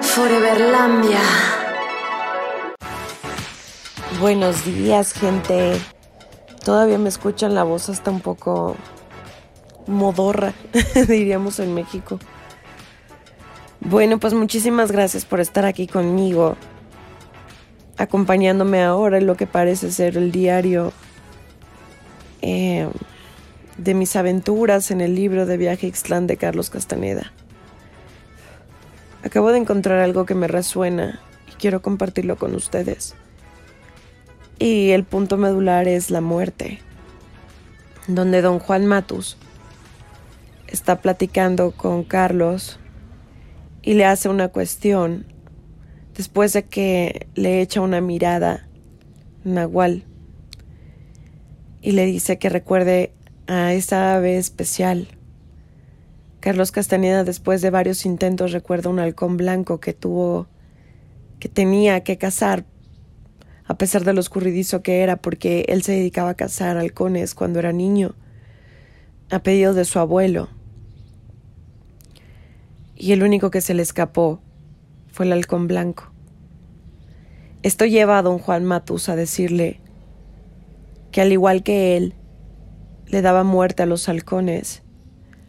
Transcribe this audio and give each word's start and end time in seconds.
Foreverlandia. 0.00 1.20
Buenos 4.20 4.64
días, 4.64 5.12
gente. 5.12 5.78
Todavía 6.64 6.98
me 6.98 7.08
escuchan 7.08 7.54
la 7.54 7.64
voz 7.64 7.88
hasta 7.88 8.10
un 8.10 8.20
poco 8.20 8.76
modorra, 9.86 10.52
diríamos 11.08 11.60
en 11.60 11.74
México. 11.74 12.18
Bueno, 13.80 14.18
pues 14.18 14.34
muchísimas 14.34 14.90
gracias 14.90 15.24
por 15.24 15.40
estar 15.40 15.64
aquí 15.64 15.86
conmigo, 15.86 16.56
acompañándome 17.96 18.82
ahora 18.82 19.18
en 19.18 19.26
lo 19.26 19.36
que 19.36 19.46
parece 19.46 19.92
ser 19.92 20.16
el 20.16 20.32
diario 20.32 20.92
eh, 22.42 22.88
de 23.76 23.94
mis 23.94 24.16
aventuras 24.16 24.90
en 24.90 25.00
el 25.00 25.14
libro 25.14 25.46
de 25.46 25.56
viaje 25.56 25.86
Ixtlán 25.86 26.26
de 26.26 26.36
Carlos 26.36 26.70
Castaneda. 26.70 27.32
Acabo 29.26 29.50
de 29.50 29.58
encontrar 29.58 29.98
algo 29.98 30.24
que 30.24 30.36
me 30.36 30.46
resuena 30.46 31.20
y 31.50 31.56
quiero 31.56 31.82
compartirlo 31.82 32.36
con 32.36 32.54
ustedes. 32.54 33.16
Y 34.60 34.90
el 34.90 35.02
punto 35.02 35.36
medular 35.36 35.88
es 35.88 36.12
la 36.12 36.20
muerte, 36.20 36.78
donde 38.06 38.40
don 38.40 38.60
Juan 38.60 38.86
Matus 38.86 39.36
está 40.68 41.00
platicando 41.00 41.72
con 41.72 42.04
Carlos 42.04 42.78
y 43.82 43.94
le 43.94 44.04
hace 44.04 44.28
una 44.28 44.46
cuestión 44.46 45.26
después 46.14 46.52
de 46.52 46.66
que 46.66 47.26
le 47.34 47.60
echa 47.60 47.80
una 47.80 48.00
mirada 48.00 48.68
Nahual 49.42 50.04
y 51.82 51.90
le 51.90 52.06
dice 52.06 52.38
que 52.38 52.48
recuerde 52.48 53.12
a 53.48 53.72
esa 53.72 54.14
ave 54.14 54.36
especial. 54.36 55.08
Carlos 56.46 56.70
Castañeda 56.70 57.24
después 57.24 57.60
de 57.60 57.70
varios 57.70 58.06
intentos 58.06 58.52
recuerda 58.52 58.88
un 58.88 59.00
halcón 59.00 59.36
blanco 59.36 59.80
que 59.80 59.92
tuvo 59.92 60.46
que 61.40 61.48
tenía 61.48 62.04
que 62.04 62.18
cazar 62.18 62.64
a 63.64 63.76
pesar 63.76 64.04
de 64.04 64.12
lo 64.12 64.20
escurridizo 64.20 64.80
que 64.80 65.00
era 65.00 65.16
porque 65.16 65.64
él 65.66 65.82
se 65.82 65.90
dedicaba 65.90 66.30
a 66.30 66.34
cazar 66.34 66.76
halcones 66.76 67.34
cuando 67.34 67.58
era 67.58 67.72
niño 67.72 68.14
a 69.28 69.40
pedido 69.40 69.74
de 69.74 69.84
su 69.84 69.98
abuelo 69.98 70.48
y 72.94 73.10
el 73.10 73.24
único 73.24 73.50
que 73.50 73.60
se 73.60 73.74
le 73.74 73.82
escapó 73.82 74.40
fue 75.08 75.26
el 75.26 75.32
halcón 75.32 75.66
blanco. 75.66 76.12
Esto 77.64 77.86
lleva 77.86 78.18
a 78.18 78.22
don 78.22 78.38
Juan 78.38 78.64
Matus 78.64 79.08
a 79.08 79.16
decirle 79.16 79.80
que 81.10 81.22
al 81.22 81.32
igual 81.32 81.64
que 81.64 81.96
él 81.96 82.14
le 83.08 83.20
daba 83.20 83.42
muerte 83.42 83.82
a 83.82 83.86
los 83.86 84.08
halcones, 84.08 84.84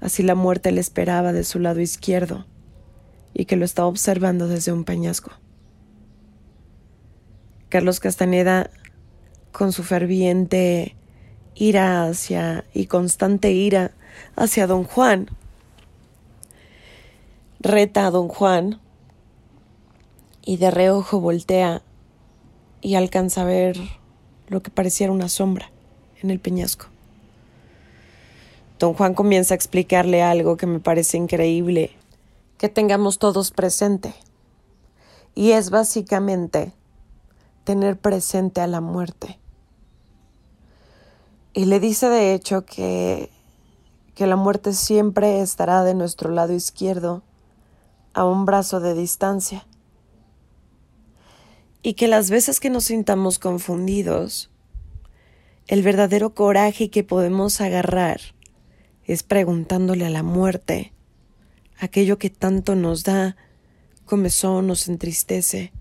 así 0.00 0.22
la 0.22 0.34
muerte 0.34 0.72
le 0.72 0.80
esperaba 0.80 1.32
de 1.32 1.44
su 1.44 1.58
lado 1.58 1.80
izquierdo 1.80 2.46
y 3.34 3.44
que 3.44 3.56
lo 3.56 3.64
estaba 3.64 3.88
observando 3.88 4.48
desde 4.48 4.72
un 4.72 4.84
peñasco. 4.84 5.32
Carlos 7.68 8.00
Castaneda, 8.00 8.70
con 9.52 9.72
su 9.72 9.82
ferviente 9.84 10.96
ira 11.54 12.04
hacia 12.04 12.64
y 12.74 12.86
constante 12.86 13.52
ira 13.52 13.92
hacia 14.34 14.66
don 14.66 14.84
Juan, 14.84 15.28
reta 17.60 18.06
a 18.06 18.10
don 18.10 18.28
Juan 18.28 18.80
y 20.42 20.56
de 20.56 20.70
reojo 20.70 21.20
voltea 21.20 21.82
y 22.80 22.94
alcanza 22.94 23.42
a 23.42 23.44
ver 23.44 23.78
lo 24.48 24.62
que 24.62 24.70
pareciera 24.70 25.12
una 25.12 25.28
sombra 25.28 25.70
en 26.22 26.30
el 26.30 26.40
peñasco. 26.40 26.86
Don 28.80 28.94
Juan 28.94 29.12
comienza 29.12 29.52
a 29.52 29.56
explicarle 29.56 30.22
algo 30.22 30.56
que 30.56 30.66
me 30.66 30.80
parece 30.80 31.18
increíble 31.18 31.90
que 32.56 32.70
tengamos 32.70 33.18
todos 33.18 33.50
presente. 33.50 34.14
Y 35.34 35.50
es 35.50 35.68
básicamente 35.68 36.72
tener 37.64 37.98
presente 37.98 38.62
a 38.62 38.66
la 38.66 38.80
muerte. 38.80 39.38
Y 41.52 41.66
le 41.66 41.78
dice 41.78 42.08
de 42.08 42.32
hecho 42.32 42.64
que, 42.64 43.28
que 44.14 44.26
la 44.26 44.36
muerte 44.36 44.72
siempre 44.72 45.42
estará 45.42 45.84
de 45.84 45.92
nuestro 45.92 46.30
lado 46.30 46.54
izquierdo 46.54 47.22
a 48.14 48.24
un 48.24 48.46
brazo 48.46 48.80
de 48.80 48.94
distancia. 48.94 49.66
Y 51.82 51.94
que 51.94 52.08
las 52.08 52.30
veces 52.30 52.60
que 52.60 52.70
nos 52.70 52.84
sintamos 52.84 53.38
confundidos, 53.38 54.48
el 55.66 55.82
verdadero 55.82 56.34
coraje 56.34 56.88
que 56.88 57.04
podemos 57.04 57.60
agarrar 57.60 58.20
es 59.12 59.24
preguntándole 59.24 60.06
a 60.06 60.10
la 60.10 60.22
muerte 60.22 60.92
aquello 61.80 62.16
que 62.18 62.30
tanto 62.30 62.76
nos 62.76 63.02
da 63.02 63.36
comezón, 64.04 64.68
nos 64.68 64.86
entristece, 64.86 65.72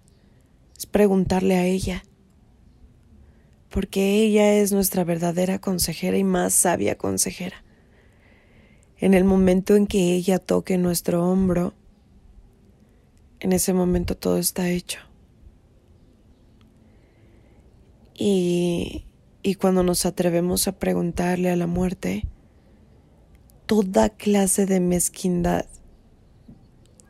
es 0.76 0.86
preguntarle 0.88 1.56
a 1.56 1.66
ella, 1.66 2.04
porque 3.70 4.24
ella 4.24 4.54
es 4.54 4.72
nuestra 4.72 5.04
verdadera 5.04 5.60
consejera 5.60 6.18
y 6.18 6.24
más 6.24 6.54
sabia 6.54 6.98
consejera. 6.98 7.64
En 8.98 9.14
el 9.14 9.26
momento 9.26 9.76
en 9.76 9.86
que 9.86 10.16
ella 10.16 10.40
toque 10.40 10.80
nuestro 10.80 11.30
hombro, 11.30 11.74
en 13.40 13.54
ese 13.54 13.74
momento 13.74 14.18
todo 14.18 14.40
está 14.40 14.70
hecho. 14.70 15.00
Y, 18.16 19.06
y 19.44 19.56
cuando 19.56 19.84
nos 19.84 20.08
atrevemos 20.08 20.68
a 20.68 20.80
preguntarle 20.80 21.52
a 21.52 21.56
la 21.56 21.68
muerte, 21.68 22.26
toda 23.70 24.10
clase 24.10 24.66
de 24.66 24.80
mezquindad, 24.80 25.68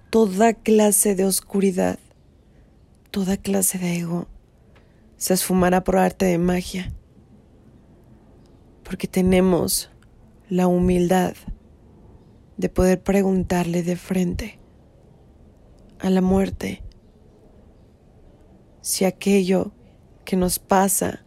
toda 0.09 0.53
clase 0.53 1.15
de 1.15 1.23
oscuridad, 1.23 1.99
toda 3.11 3.37
clase 3.37 3.77
de 3.77 3.95
ego 3.95 4.27
se 5.15 5.35
esfumará 5.35 5.85
por 5.85 5.95
arte 5.95 6.25
de 6.25 6.37
magia, 6.37 6.91
porque 8.83 9.07
tenemos 9.07 9.89
la 10.49 10.67
humildad 10.67 11.33
de 12.57 12.67
poder 12.67 13.01
preguntarle 13.03 13.81
de 13.81 13.95
frente 13.95 14.59
a 15.97 16.09
la 16.09 16.19
muerte, 16.19 16.83
si 18.81 19.05
aquello 19.05 19.71
que 20.25 20.35
nos 20.35 20.59
pasa 20.59 21.23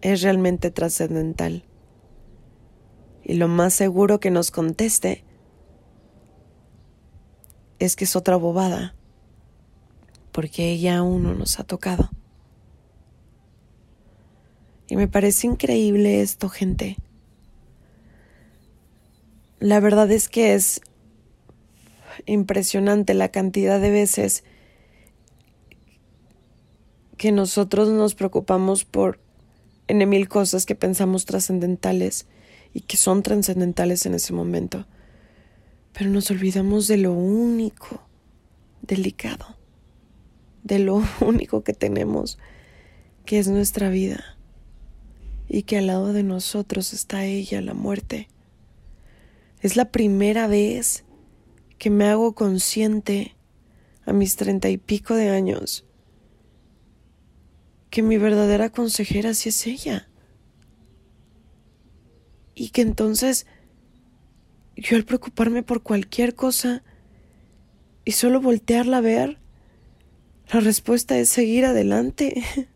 es 0.00 0.20
realmente 0.22 0.72
trascendental. 0.72 1.67
Y 3.24 3.34
lo 3.34 3.48
más 3.48 3.74
seguro 3.74 4.20
que 4.20 4.30
nos 4.30 4.50
conteste 4.50 5.24
es 7.78 7.94
que 7.94 8.04
es 8.04 8.16
otra 8.16 8.36
bobada, 8.36 8.94
porque 10.32 10.70
ella 10.70 10.98
aún 10.98 11.22
no 11.22 11.34
nos 11.34 11.60
ha 11.60 11.64
tocado. 11.64 12.10
Y 14.88 14.96
me 14.96 15.06
parece 15.06 15.46
increíble 15.46 16.22
esto, 16.22 16.48
gente. 16.48 16.96
La 19.60 19.80
verdad 19.80 20.10
es 20.10 20.28
que 20.28 20.54
es 20.54 20.80
impresionante 22.26 23.14
la 23.14 23.28
cantidad 23.28 23.80
de 23.80 23.90
veces 23.90 24.44
que 27.16 27.32
nosotros 27.32 27.88
nos 27.88 28.14
preocupamos 28.14 28.84
por 28.84 29.20
en 29.88 30.08
mil 30.08 30.28
cosas 30.28 30.64
que 30.64 30.74
pensamos 30.74 31.24
trascendentales 31.24 32.26
y 32.72 32.80
que 32.82 32.96
son 32.96 33.22
trascendentales 33.22 34.06
en 34.06 34.14
ese 34.14 34.32
momento. 34.32 34.86
Pero 35.92 36.10
nos 36.10 36.30
olvidamos 36.30 36.86
de 36.86 36.98
lo 36.98 37.12
único, 37.12 38.02
delicado, 38.82 39.56
de 40.64 40.78
lo 40.78 41.02
único 41.20 41.62
que 41.62 41.72
tenemos, 41.72 42.38
que 43.24 43.38
es 43.38 43.48
nuestra 43.48 43.88
vida, 43.88 44.38
y 45.48 45.62
que 45.62 45.78
al 45.78 45.86
lado 45.86 46.12
de 46.12 46.22
nosotros 46.22 46.92
está 46.92 47.24
ella, 47.24 47.60
la 47.60 47.74
muerte. 47.74 48.28
Es 49.60 49.76
la 49.76 49.90
primera 49.90 50.46
vez 50.46 51.04
que 51.78 51.90
me 51.90 52.06
hago 52.06 52.34
consciente 52.34 53.34
a 54.04 54.12
mis 54.12 54.36
treinta 54.36 54.68
y 54.68 54.76
pico 54.76 55.14
de 55.14 55.30
años 55.30 55.84
que 57.90 58.02
mi 58.02 58.18
verdadera 58.18 58.70
consejera 58.70 59.34
sí 59.34 59.48
es 59.48 59.66
ella. 59.66 60.08
Y 62.60 62.70
que 62.70 62.82
entonces 62.82 63.46
yo 64.74 64.96
al 64.96 65.04
preocuparme 65.04 65.62
por 65.62 65.84
cualquier 65.84 66.34
cosa 66.34 66.82
y 68.04 68.12
solo 68.12 68.40
voltearla 68.40 68.96
a 68.96 69.00
ver, 69.00 69.38
la 70.52 70.58
respuesta 70.58 71.16
es 71.16 71.28
seguir 71.28 71.64
adelante. 71.64 72.42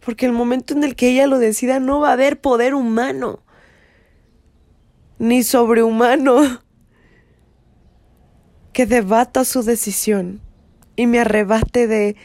Porque 0.00 0.26
el 0.26 0.32
momento 0.32 0.74
en 0.74 0.82
el 0.82 0.96
que 0.96 1.10
ella 1.10 1.28
lo 1.28 1.38
decida 1.38 1.78
no 1.78 2.00
va 2.00 2.08
a 2.10 2.14
haber 2.14 2.40
poder 2.40 2.74
humano 2.74 3.44
ni 5.20 5.44
sobrehumano 5.44 6.62
que 8.72 8.86
debata 8.86 9.44
su 9.44 9.62
decisión 9.62 10.40
y 10.96 11.06
me 11.06 11.20
arrebate 11.20 11.86
de 11.86 12.16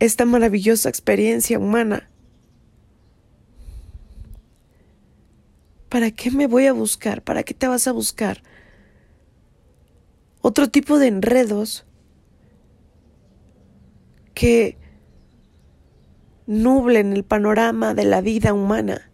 esta 0.00 0.24
maravillosa 0.24 0.88
experiencia 0.88 1.60
humana. 1.60 2.11
¿Para 5.92 6.10
qué 6.10 6.30
me 6.30 6.46
voy 6.46 6.68
a 6.68 6.72
buscar? 6.72 7.20
¿Para 7.20 7.42
qué 7.42 7.52
te 7.52 7.68
vas 7.68 7.86
a 7.86 7.92
buscar? 7.92 8.42
Otro 10.40 10.70
tipo 10.70 10.98
de 10.98 11.08
enredos 11.08 11.84
que 14.32 14.78
nublen 16.46 17.12
el 17.12 17.24
panorama 17.24 17.92
de 17.92 18.06
la 18.06 18.22
vida 18.22 18.54
humana. 18.54 19.10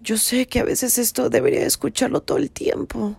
Yo 0.00 0.16
sé 0.16 0.46
que 0.46 0.60
a 0.60 0.64
veces 0.64 0.96
esto 0.96 1.28
debería 1.28 1.66
escucharlo 1.66 2.22
todo 2.22 2.38
el 2.38 2.52
tiempo. 2.52 3.18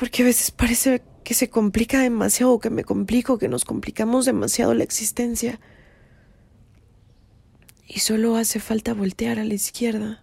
Porque 0.00 0.24
a 0.24 0.26
veces 0.26 0.50
parece 0.50 1.00
que 1.22 1.34
se 1.34 1.48
complica 1.48 2.00
demasiado, 2.00 2.58
que 2.58 2.70
me 2.70 2.82
complico, 2.82 3.38
que 3.38 3.46
nos 3.46 3.64
complicamos 3.64 4.24
demasiado 4.24 4.74
la 4.74 4.82
existencia. 4.82 5.60
Y 7.86 8.00
solo 8.00 8.36
hace 8.36 8.60
falta 8.60 8.94
voltear 8.94 9.38
a 9.38 9.44
la 9.44 9.54
izquierda 9.54 10.22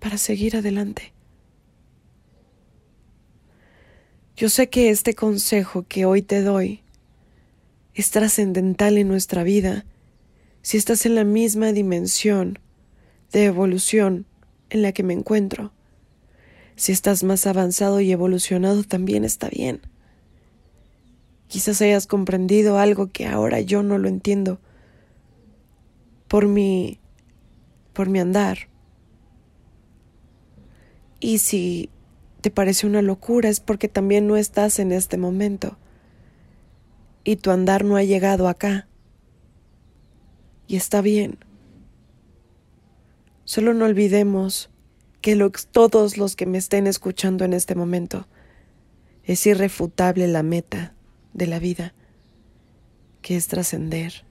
para 0.00 0.18
seguir 0.18 0.56
adelante. 0.56 1.12
Yo 4.36 4.48
sé 4.48 4.68
que 4.68 4.90
este 4.90 5.14
consejo 5.14 5.84
que 5.88 6.04
hoy 6.04 6.22
te 6.22 6.42
doy 6.42 6.82
es 7.94 8.10
trascendental 8.10 8.96
en 8.96 9.08
nuestra 9.08 9.42
vida 9.42 9.84
si 10.62 10.76
estás 10.76 11.06
en 11.06 11.16
la 11.16 11.24
misma 11.24 11.72
dimensión 11.72 12.60
de 13.32 13.46
evolución 13.46 14.26
en 14.70 14.82
la 14.82 14.92
que 14.92 15.02
me 15.02 15.14
encuentro. 15.14 15.72
Si 16.76 16.92
estás 16.92 17.24
más 17.24 17.46
avanzado 17.46 18.00
y 18.00 18.12
evolucionado 18.12 18.84
también 18.84 19.24
está 19.24 19.48
bien. 19.48 19.80
Quizás 21.48 21.82
hayas 21.82 22.06
comprendido 22.06 22.78
algo 22.78 23.10
que 23.10 23.26
ahora 23.26 23.60
yo 23.60 23.82
no 23.82 23.98
lo 23.98 24.08
entiendo 24.08 24.60
por 26.28 26.46
mi 26.46 27.00
por 27.92 28.08
mi 28.08 28.20
andar. 28.20 28.68
Y 31.20 31.38
si 31.38 31.90
te 32.40 32.50
parece 32.50 32.86
una 32.86 33.02
locura 33.02 33.48
es 33.48 33.58
porque 33.58 33.88
también 33.88 34.28
no 34.28 34.36
estás 34.36 34.78
en 34.78 34.92
este 34.92 35.16
momento 35.16 35.76
y 37.24 37.36
tu 37.36 37.50
andar 37.50 37.84
no 37.84 37.96
ha 37.96 38.04
llegado 38.04 38.48
acá. 38.48 38.86
Y 40.66 40.76
está 40.76 41.00
bien. 41.00 41.38
Solo 43.44 43.74
no 43.74 43.86
olvidemos 43.86 44.70
que 45.20 45.36
todos 45.70 46.16
los 46.16 46.36
que 46.36 46.46
me 46.46 46.58
estén 46.58 46.86
escuchando 46.86 47.44
en 47.44 47.52
este 47.52 47.74
momento 47.74 48.28
es 49.24 49.46
irrefutable 49.46 50.28
la 50.28 50.42
meta 50.42 50.94
de 51.32 51.46
la 51.46 51.58
vida, 51.58 51.94
que 53.20 53.36
es 53.36 53.48
trascender. 53.48 54.24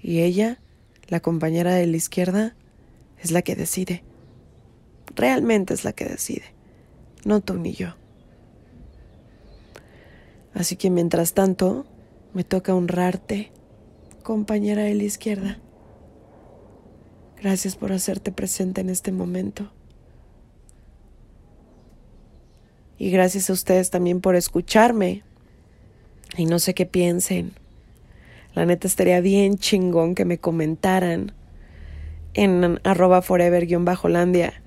Y 0.00 0.20
ella, 0.20 0.60
la 1.08 1.20
compañera 1.20 1.74
de 1.74 1.86
la 1.86 1.96
izquierda, 1.96 2.54
es 3.20 3.30
la 3.30 3.42
que 3.42 3.56
decide. 3.56 4.02
Realmente 5.14 5.74
es 5.74 5.84
la 5.84 5.92
que 5.92 6.04
decide 6.04 6.54
no 7.24 7.40
tú 7.40 7.54
ni 7.54 7.72
yo. 7.72 7.94
Así 10.52 10.76
que 10.76 10.90
mientras 10.90 11.34
tanto, 11.34 11.86
me 12.32 12.44
toca 12.44 12.74
honrarte, 12.74 13.50
compañera 14.22 14.82
de 14.82 14.94
la 14.94 15.04
izquierda. 15.04 15.58
Gracias 17.40 17.76
por 17.76 17.92
hacerte 17.92 18.32
presente 18.32 18.80
en 18.80 18.88
este 18.88 19.10
momento. 19.12 19.70
Y 22.96 23.10
gracias 23.10 23.50
a 23.50 23.52
ustedes 23.52 23.90
también 23.90 24.20
por 24.20 24.36
escucharme. 24.36 25.24
Y 26.36 26.46
no 26.46 26.58
sé 26.58 26.74
qué 26.74 26.86
piensen. 26.86 27.52
La 28.54 28.64
neta 28.66 28.86
estaría 28.86 29.20
bien 29.20 29.58
chingón 29.58 30.14
que 30.14 30.24
me 30.24 30.38
comentaran 30.38 31.32
en 32.34 32.80
arroba 32.84 33.20
forever-landia 33.20 34.64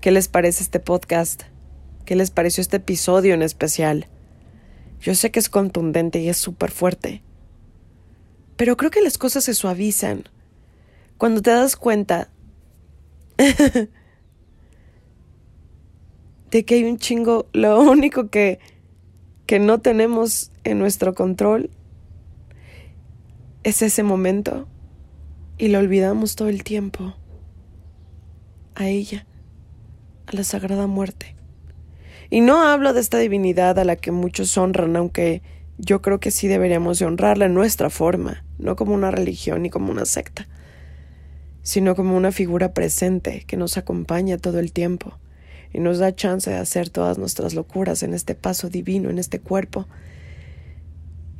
qué 0.00 0.10
les 0.10 0.28
parece 0.28 0.62
este 0.62 0.80
podcast. 0.80 1.44
¿Qué 2.04 2.16
les 2.16 2.30
pareció 2.30 2.60
este 2.60 2.78
episodio 2.78 3.34
en 3.34 3.42
especial? 3.42 4.06
Yo 5.00 5.14
sé 5.14 5.30
que 5.30 5.38
es 5.38 5.48
contundente 5.48 6.20
y 6.20 6.28
es 6.28 6.36
súper 6.36 6.70
fuerte. 6.70 7.22
Pero 8.56 8.76
creo 8.76 8.90
que 8.90 9.02
las 9.02 9.18
cosas 9.18 9.44
se 9.44 9.54
suavizan. 9.54 10.24
Cuando 11.16 11.42
te 11.42 11.50
das 11.50 11.76
cuenta 11.76 12.30
de 16.50 16.64
que 16.64 16.74
hay 16.74 16.84
un 16.84 16.98
chingo, 16.98 17.46
lo 17.52 17.80
único 17.80 18.30
que, 18.30 18.58
que 19.46 19.58
no 19.58 19.80
tenemos 19.80 20.50
en 20.64 20.78
nuestro 20.78 21.14
control 21.14 21.70
es 23.62 23.82
ese 23.82 24.02
momento 24.02 24.68
y 25.58 25.68
lo 25.68 25.78
olvidamos 25.78 26.36
todo 26.36 26.48
el 26.48 26.62
tiempo. 26.64 27.14
A 28.74 28.88
ella, 28.88 29.26
a 30.26 30.36
la 30.36 30.44
Sagrada 30.44 30.86
Muerte. 30.86 31.34
Y 32.30 32.40
no 32.40 32.62
hablo 32.62 32.92
de 32.92 33.00
esta 33.00 33.18
divinidad 33.18 33.78
a 33.78 33.84
la 33.84 33.96
que 33.96 34.12
muchos 34.12 34.56
honran, 34.56 34.94
aunque 34.96 35.42
yo 35.78 36.02
creo 36.02 36.20
que 36.20 36.30
sí 36.30 36.46
deberíamos 36.46 36.98
de 36.98 37.06
honrarla 37.06 37.46
en 37.46 37.54
nuestra 37.54 37.90
forma, 37.90 38.44
no 38.58 38.76
como 38.76 38.94
una 38.94 39.10
religión 39.10 39.62
ni 39.62 39.70
como 39.70 39.90
una 39.90 40.04
secta, 40.04 40.46
sino 41.62 41.96
como 41.96 42.16
una 42.16 42.32
figura 42.32 42.74
presente 42.74 43.44
que 43.46 43.56
nos 43.56 43.78
acompaña 43.78 44.38
todo 44.38 44.58
el 44.58 44.72
tiempo 44.72 45.18
y 45.72 45.80
nos 45.80 45.98
da 45.98 46.14
chance 46.14 46.50
de 46.50 46.56
hacer 46.56 46.90
todas 46.90 47.18
nuestras 47.18 47.54
locuras 47.54 48.02
en 48.02 48.14
este 48.14 48.34
paso 48.34 48.68
divino, 48.68 49.10
en 49.10 49.18
este 49.18 49.40
cuerpo, 49.40 49.86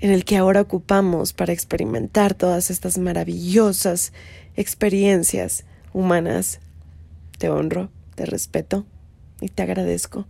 en 0.00 0.10
el 0.10 0.24
que 0.24 0.36
ahora 0.36 0.60
ocupamos 0.60 1.32
para 1.32 1.52
experimentar 1.52 2.34
todas 2.34 2.70
estas 2.70 2.98
maravillosas 2.98 4.12
experiencias 4.56 5.64
humanas. 5.92 6.60
Te 7.38 7.48
honro, 7.48 7.90
te 8.14 8.26
respeto 8.26 8.86
y 9.40 9.48
te 9.48 9.62
agradezco 9.62 10.26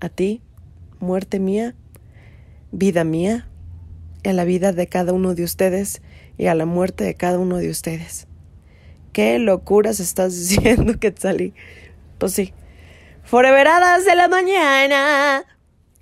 a 0.00 0.08
ti, 0.08 0.42
muerte 1.00 1.40
mía, 1.40 1.74
vida 2.72 3.04
mía, 3.04 3.48
a 4.24 4.32
la 4.32 4.44
vida 4.44 4.72
de 4.72 4.86
cada 4.86 5.12
uno 5.12 5.34
de 5.34 5.44
ustedes 5.44 6.02
y 6.36 6.46
a 6.46 6.54
la 6.54 6.66
muerte 6.66 7.04
de 7.04 7.14
cada 7.14 7.38
uno 7.38 7.58
de 7.58 7.70
ustedes. 7.70 8.26
¿Qué 9.12 9.38
locuras 9.38 10.00
estás 10.00 10.34
diciendo, 10.36 10.98
Quetzali? 10.98 11.54
Pues 12.18 12.32
sí. 12.32 12.52
Foreveradas 13.24 14.04
de 14.04 14.14
la 14.14 14.28
mañana. 14.28 15.44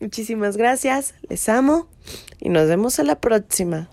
Muchísimas 0.05 0.59
gracias, 0.59 1.15
les 1.31 1.49
amo 1.49 1.89
y 2.39 2.51
nos 2.51 2.69
vemos 2.69 2.99
a 2.99 3.05
la 3.05 3.23
próxima. 3.23 3.89